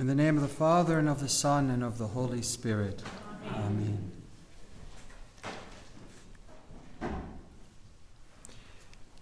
[0.00, 3.02] In the name of the Father, and of the Son, and of the Holy Spirit.
[3.54, 4.10] Amen.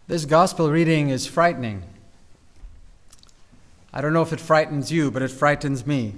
[0.07, 1.83] This gospel reading is frightening.
[3.93, 6.15] I don't know if it frightens you, but it frightens me.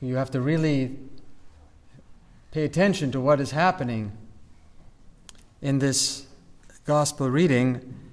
[0.00, 0.96] You have to really
[2.52, 4.12] pay attention to what is happening
[5.60, 6.24] in this
[6.84, 8.09] gospel reading.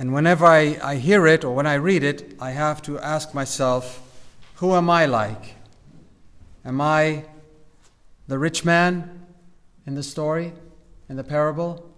[0.00, 3.34] And whenever I, I hear it or when I read it, I have to ask
[3.34, 4.00] myself,
[4.54, 5.56] who am I like?
[6.64, 7.26] Am I
[8.26, 9.26] the rich man
[9.86, 10.54] in the story,
[11.10, 11.94] in the parable?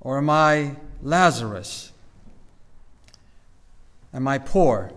[0.00, 1.90] Or am I Lazarus?
[4.14, 4.92] Am I poor?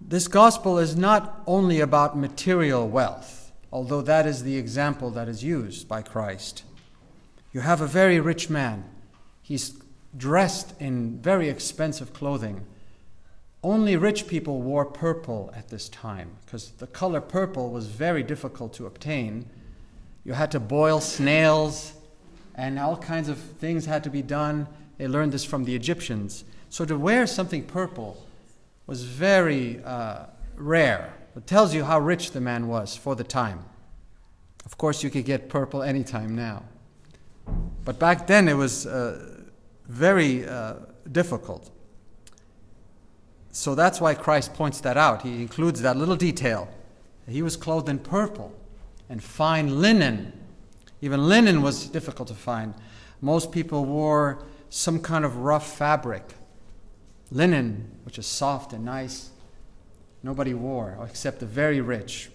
[0.00, 5.44] This gospel is not only about material wealth, although that is the example that is
[5.44, 6.62] used by Christ.
[7.52, 8.92] You have a very rich man.
[9.44, 9.74] He's
[10.16, 12.64] dressed in very expensive clothing.
[13.62, 18.72] Only rich people wore purple at this time because the color purple was very difficult
[18.74, 19.44] to obtain.
[20.24, 21.92] You had to boil snails,
[22.54, 24.66] and all kinds of things had to be done.
[24.96, 26.44] They learned this from the Egyptians.
[26.70, 28.26] So to wear something purple
[28.86, 30.24] was very uh,
[30.56, 31.12] rare.
[31.36, 33.62] It tells you how rich the man was for the time.
[34.64, 36.62] Of course, you could get purple anytime now.
[37.84, 39.33] But back then it was uh,
[39.86, 40.74] very uh,
[41.10, 41.70] difficult.
[43.50, 45.22] So that's why Christ points that out.
[45.22, 46.68] He includes that little detail.
[47.28, 48.52] He was clothed in purple
[49.08, 50.32] and fine linen.
[51.00, 52.74] Even linen was difficult to find.
[53.20, 56.34] Most people wore some kind of rough fabric
[57.30, 59.30] Linen, which is soft and nice,
[60.22, 62.30] nobody wore except the very rich.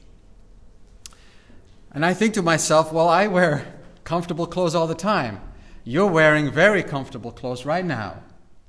[1.92, 3.66] And I think to myself, well, I wear
[4.04, 5.42] comfortable clothes all the time.
[5.90, 8.22] You're wearing very comfortable clothes right now,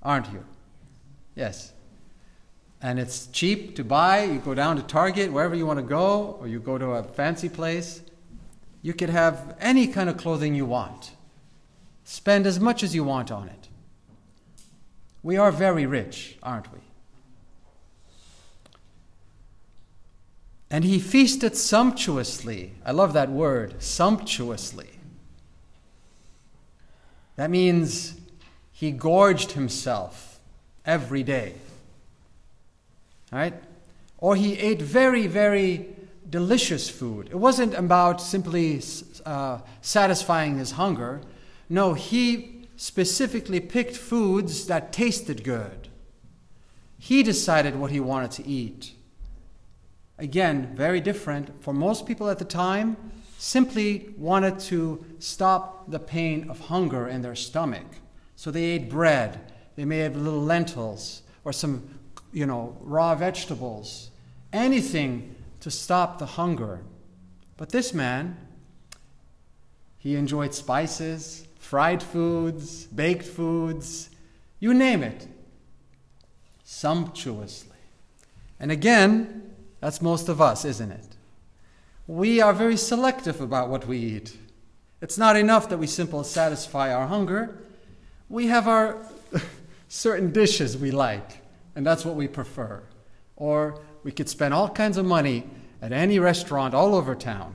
[0.02, 0.42] aren't you?
[1.34, 1.74] Yes.
[2.80, 4.22] And it's cheap to buy.
[4.22, 7.02] You go down to Target, wherever you want to go, or you go to a
[7.02, 8.00] fancy place.
[8.80, 11.10] You could have any kind of clothing you want.
[12.04, 13.68] Spend as much as you want on it.
[15.22, 16.80] We are very rich, aren't we?
[20.70, 22.76] And he feasted sumptuously.
[22.82, 24.99] I love that word, sumptuously.
[27.40, 28.20] That means
[28.70, 30.40] he gorged himself
[30.84, 31.54] every day.
[33.32, 33.54] Right?
[34.18, 35.86] Or he ate very, very
[36.28, 37.28] delicious food.
[37.28, 38.82] It wasn't about simply
[39.24, 41.22] uh, satisfying his hunger.
[41.70, 45.88] No, he specifically picked foods that tasted good.
[46.98, 48.92] He decided what he wanted to eat.
[50.18, 51.62] Again, very different.
[51.62, 52.98] For most people at the time,
[53.40, 57.86] simply wanted to stop the pain of hunger in their stomach.
[58.36, 59.40] So they ate bread.
[59.76, 61.88] They may have little lentils or some,
[62.34, 64.10] you know, raw vegetables.
[64.52, 66.82] Anything to stop the hunger.
[67.56, 68.36] But this man,
[69.96, 74.10] he enjoyed spices, fried foods, baked foods,
[74.58, 75.26] you name it,
[76.62, 77.78] sumptuously.
[78.58, 81.16] And again, that's most of us, isn't it?
[82.10, 84.36] We are very selective about what we eat.
[85.00, 87.56] It's not enough that we simply satisfy our hunger.
[88.28, 88.98] We have our
[89.88, 91.40] certain dishes we like,
[91.76, 92.82] and that's what we prefer.
[93.36, 95.44] Or we could spend all kinds of money
[95.80, 97.54] at any restaurant all over town.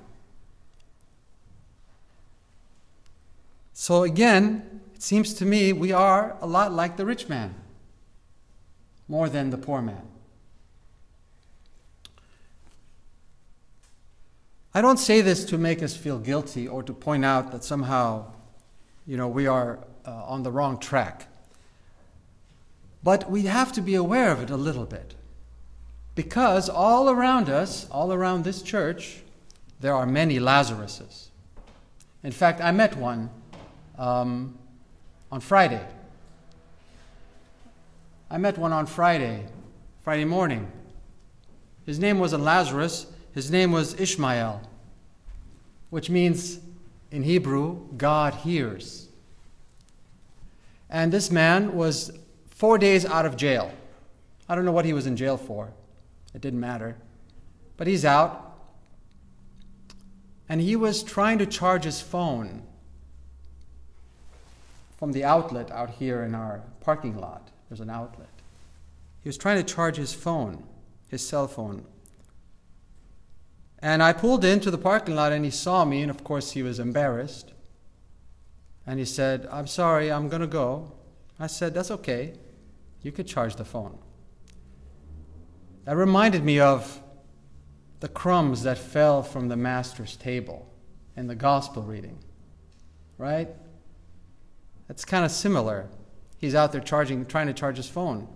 [3.73, 7.55] So again, it seems to me we are a lot like the rich man,
[9.09, 10.14] more than the poor man.
[14.75, 18.25] I don't say this to make us feel guilty or to point out that somehow,
[19.07, 21.27] you know, we are uh, on the wrong track.
[23.01, 25.15] But we have to be aware of it a little bit.
[26.13, 29.21] Because all around us, all around this church,
[29.79, 31.27] there are many Lazaruses.
[32.21, 33.29] In fact, I met one
[33.97, 34.57] um,
[35.31, 35.87] on Friday.
[38.29, 39.45] I met one on Friday,
[40.03, 40.69] Friday morning.
[41.85, 44.61] His name wasn't Lazarus, his name was Ishmael,
[45.95, 46.59] which means
[47.09, 49.07] in Hebrew, God hears.
[50.89, 52.11] And this man was
[52.49, 53.71] four days out of jail.
[54.49, 55.71] I don't know what he was in jail for,
[56.33, 56.97] it didn't matter.
[57.77, 58.57] But he's out.
[60.49, 62.63] And he was trying to charge his phone
[64.99, 67.51] from the outlet out here in our parking lot.
[67.69, 68.27] There's an outlet.
[69.23, 70.65] He was trying to charge his phone,
[71.07, 71.85] his cell phone.
[73.85, 76.63] And I pulled into the parking lot and he saw me, and of course he
[76.63, 77.53] was embarrassed.
[78.87, 80.93] And he said, I'm sorry, I'm going to go.
[81.39, 82.33] I said, That's okay.
[83.03, 83.99] You could charge the phone.
[85.83, 86.99] That reminded me of
[87.99, 90.67] the crumbs that fell from the Master's table
[91.15, 92.17] in the gospel reading,
[93.19, 93.49] right?
[94.87, 95.89] That's kind of similar.
[96.39, 98.27] He's out there charging, trying to charge his phone.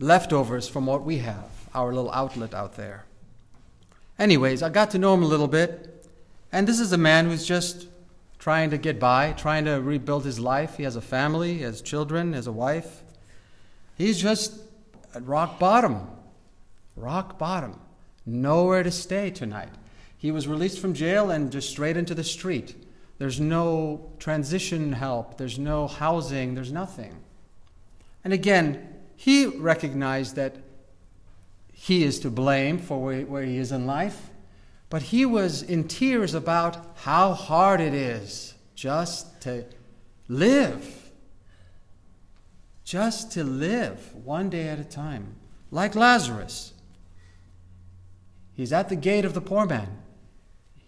[0.00, 3.04] Leftovers from what we have, our little outlet out there.
[4.18, 6.06] Anyways, I got to know him a little bit,
[6.52, 7.88] and this is a man who's just
[8.38, 10.76] trying to get by, trying to rebuild his life.
[10.76, 13.02] He has a family, he has children, he has a wife.
[13.96, 14.60] He's just
[15.14, 16.06] at rock bottom.
[16.94, 17.80] Rock bottom.
[18.24, 19.70] Nowhere to stay tonight.
[20.16, 22.76] He was released from jail and just straight into the street.
[23.18, 27.16] There's no transition help, there's no housing, there's nothing.
[28.22, 30.54] And again, he recognized that
[31.72, 34.30] he is to blame for where, he is in life.
[34.90, 39.64] But he was in tears about how hard it is just to
[40.28, 41.10] live.
[42.84, 45.34] Just to live one day at a time.
[45.72, 46.72] Like Lazarus.
[48.54, 49.98] He's at the gate of the poor man.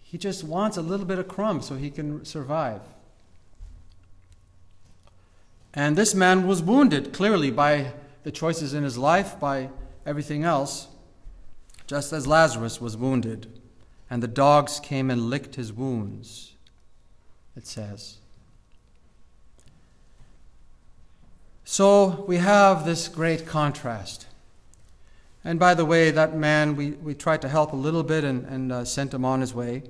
[0.01, 2.79] He just wants a little bit of crumb so he can survive.
[5.73, 7.91] And this man was wounded clearly by
[8.23, 9.69] the choices in his life, by
[10.05, 10.87] everything else,
[11.87, 13.47] just as Lazarus was wounded
[14.09, 16.51] and the dogs came and licked his wounds,
[17.55, 18.17] it says.
[21.63, 24.27] So we have this great contrast.
[25.45, 28.45] And by the way, that man, we, we tried to help a little bit and,
[28.45, 29.83] and uh, sent him on his way.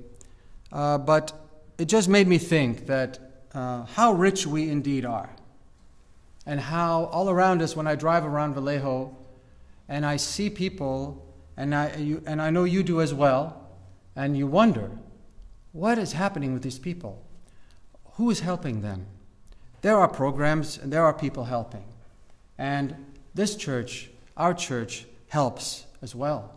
[0.70, 1.32] Uh, but
[1.76, 3.18] it just made me think that
[3.54, 5.30] uh, how rich we indeed are.
[6.46, 9.16] And how all around us, when I drive around Vallejo
[9.88, 13.68] and I see people, and I, you, and I know you do as well,
[14.16, 14.90] and you wonder
[15.72, 17.22] what is happening with these people?
[18.14, 19.06] Who is helping them?
[19.80, 21.84] There are programs and there are people helping.
[22.58, 22.94] And
[23.34, 26.54] this church, our church, helps as well.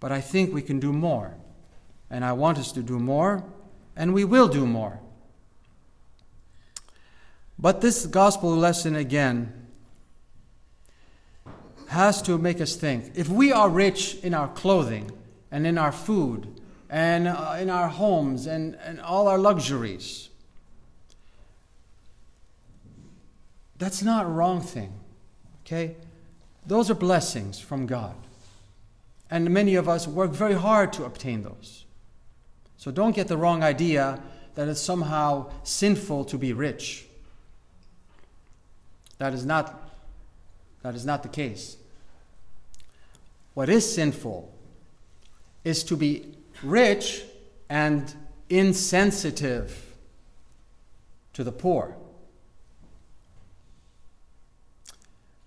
[0.00, 1.34] But I think we can do more.
[2.08, 3.44] And I want us to do more,
[3.94, 4.98] and we will do more.
[7.60, 9.52] But this gospel lesson again
[11.88, 13.12] has to make us think.
[13.14, 15.10] If we are rich in our clothing
[15.50, 20.28] and in our food and uh, in our homes and, and all our luxuries.
[23.78, 24.92] That's not a wrong thing,
[25.64, 25.96] okay?
[26.66, 28.14] Those are blessings from God.
[29.30, 31.84] And many of us work very hard to obtain those.
[32.76, 34.20] So don't get the wrong idea
[34.54, 37.06] that it's somehow sinful to be rich.
[39.20, 39.92] That is not,
[40.82, 41.76] that is not the case.
[43.52, 44.50] What is sinful
[45.62, 46.32] is to be
[46.62, 47.22] rich
[47.68, 48.14] and
[48.48, 49.94] insensitive
[51.34, 51.98] to the poor.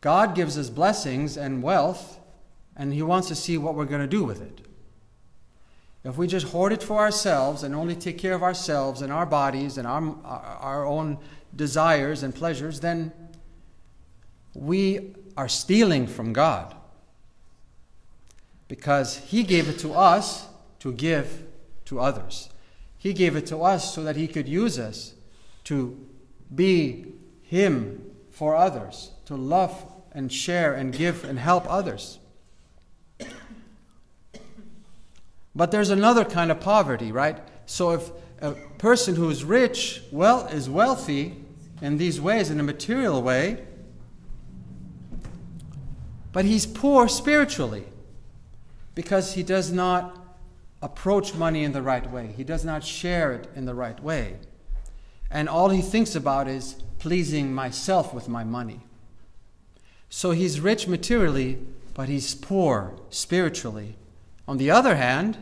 [0.01, 2.19] God gives us blessings and wealth,
[2.77, 4.61] and He wants to see what we're going to do with it.
[6.03, 9.25] If we just hoard it for ourselves and only take care of ourselves and our
[9.25, 11.17] bodies and our, our own
[11.55, 13.11] desires and pleasures, then
[14.53, 16.75] we are stealing from God.
[18.67, 20.47] Because He gave it to us
[20.79, 21.43] to give
[21.85, 22.49] to others.
[22.97, 25.13] He gave it to us so that He could use us
[25.65, 25.97] to
[26.53, 32.19] be Him for others, to love and share and give and help others.
[35.55, 37.37] But there's another kind of poverty, right?
[37.65, 41.35] So if a person who is rich, well, is wealthy
[41.81, 43.63] in these ways, in a material way,
[46.33, 47.85] but he's poor spiritually
[48.95, 50.19] because he does not
[50.81, 52.33] approach money in the right way.
[52.35, 54.37] He does not share it in the right way.
[55.31, 58.81] And all he thinks about is pleasing myself with my money.
[60.09, 61.59] So he's rich materially,
[61.93, 63.95] but he's poor spiritually.
[64.47, 65.37] On the other hand,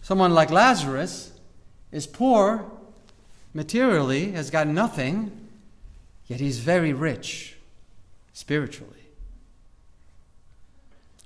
[0.00, 1.32] someone like Lazarus
[1.92, 2.64] is poor
[3.52, 5.48] materially, has got nothing,
[6.26, 7.56] yet he's very rich
[8.32, 8.99] spiritually.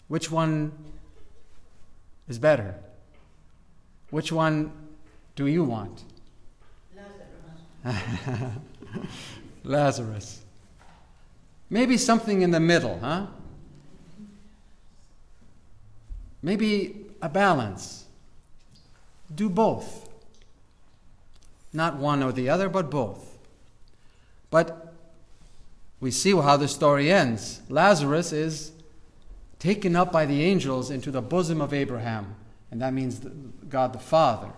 [0.08, 0.72] Which one
[2.28, 2.74] is better?
[4.10, 4.72] Which one
[5.36, 6.04] do you want?
[7.84, 8.52] Lazarus.
[9.64, 10.40] Lazarus.
[11.70, 13.26] Maybe something in the middle, huh?
[16.42, 18.04] Maybe a balance.
[19.34, 20.08] Do both.
[21.72, 23.38] Not one or the other, but both.
[24.50, 24.94] But
[25.98, 27.62] we see how the story ends.
[27.68, 28.70] Lazarus is
[29.58, 32.36] taken up by the angels into the bosom of Abraham,
[32.70, 33.20] and that means
[33.68, 34.50] God the Father.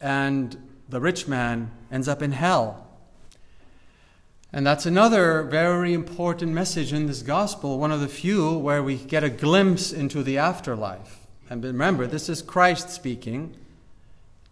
[0.00, 0.56] And
[0.88, 2.86] the rich man ends up in hell.
[4.52, 8.96] And that's another very important message in this gospel, one of the few where we
[8.96, 11.18] get a glimpse into the afterlife.
[11.48, 13.56] And remember, this is Christ speaking,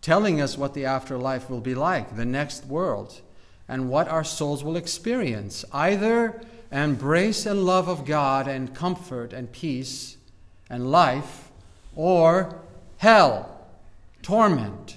[0.01, 3.21] telling us what the afterlife will be like, the next world,
[3.69, 5.65] and what our souls will experience.
[5.73, 10.17] Either embrace and love of God and comfort and peace
[10.69, 11.51] and life,
[11.97, 12.61] or
[12.99, 13.67] hell,
[14.23, 14.97] torment,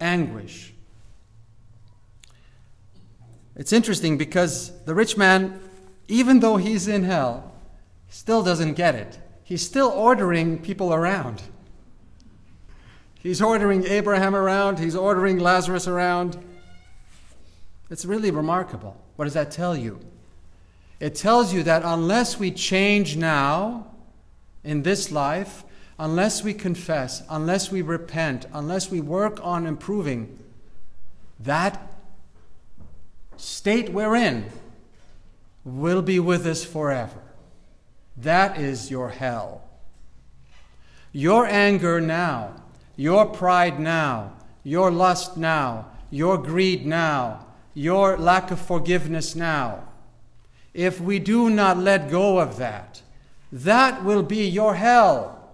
[0.00, 0.72] anguish.
[3.56, 5.60] It's interesting because the rich man,
[6.08, 7.52] even though he's in hell,
[8.08, 9.18] still doesn't get it.
[9.42, 11.42] He's still ordering people around.
[13.18, 16.38] He's ordering Abraham around, he's ordering Lazarus around.
[17.90, 19.00] It's really remarkable.
[19.16, 19.98] What does that tell you?
[20.98, 23.86] It tells you that unless we change now
[24.64, 25.64] in this life,
[25.98, 30.38] unless we confess, unless we repent, unless we work on improving,
[31.40, 31.92] that
[33.36, 34.46] state we're in
[35.64, 37.20] will be with us forever.
[38.16, 39.62] That is your hell.
[41.12, 42.62] Your anger now,
[42.96, 44.32] your pride now,
[44.64, 49.85] your lust now, your greed now, your lack of forgiveness now.
[50.76, 53.00] If we do not let go of that,
[53.50, 55.48] that will be your hell.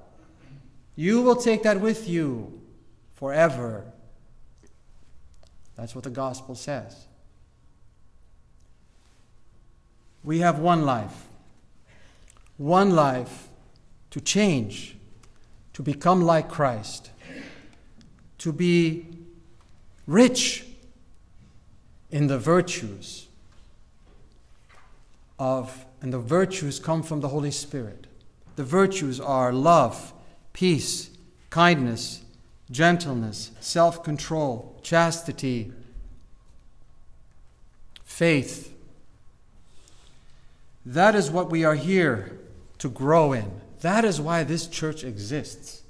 [0.96, 2.60] You will take that with you
[3.14, 3.84] forever.
[5.76, 7.06] That's what the gospel says.
[10.24, 11.28] We have one life.
[12.56, 13.46] One life
[14.10, 14.96] to change,
[15.74, 17.10] to become like Christ,
[18.38, 19.06] to be
[20.08, 20.64] rich
[22.10, 23.28] in the virtues
[25.42, 28.06] of, and the virtues come from the Holy Spirit.
[28.54, 30.12] The virtues are love,
[30.52, 31.10] peace,
[31.50, 32.22] kindness,
[32.70, 35.72] gentleness, self control, chastity,
[38.04, 38.72] faith,
[40.86, 42.38] that is what we are here
[42.78, 43.60] to grow in.
[43.80, 45.82] That is why this church exists.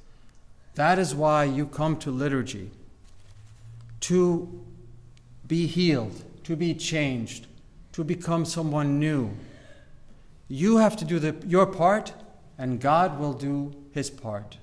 [0.76, 2.70] That is why you come to liturgy
[4.00, 4.64] to
[5.46, 7.46] be healed, to be changed,
[7.92, 9.30] to become someone new.
[10.48, 12.12] You have to do the, your part,
[12.58, 14.58] and God will do his part.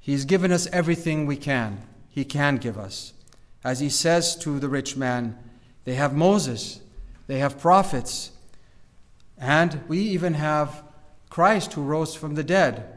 [0.00, 3.12] He's given us everything we can, he can give us.
[3.62, 5.38] As he says to the rich man,
[5.84, 6.80] they have Moses,
[7.26, 8.30] they have prophets,
[9.36, 10.82] and we even have
[11.28, 12.96] Christ who rose from the dead.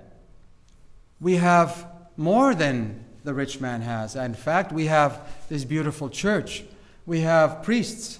[1.20, 4.16] We have more than the rich man has.
[4.16, 6.64] In fact, we have this beautiful church.
[7.06, 8.20] We have priests.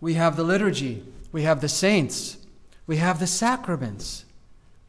[0.00, 1.04] We have the liturgy.
[1.32, 2.38] We have the saints.
[2.86, 4.24] We have the sacraments.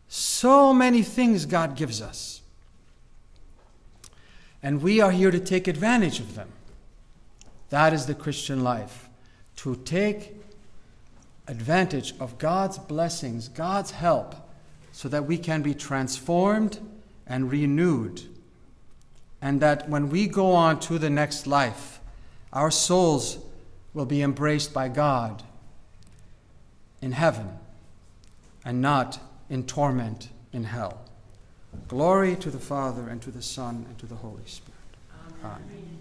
[0.08, 2.42] So many things God gives us.
[4.64, 6.50] And we are here to take advantage of them.
[7.70, 9.10] That is the Christian life.
[9.58, 10.36] To take
[11.48, 14.36] advantage of God's blessings, God's help,
[14.92, 16.80] so that we can be transformed
[17.28, 18.22] and renewed.
[19.42, 22.00] And that when we go on to the next life,
[22.54, 23.40] our souls
[23.94, 25.44] will be embraced by God
[27.02, 27.58] in heaven
[28.64, 29.20] and not
[29.50, 31.02] in torment in hell.
[31.88, 34.76] Glory to the Father, and to the Son, and to the Holy Spirit.
[35.44, 35.62] Amen.
[35.72, 36.01] Amen.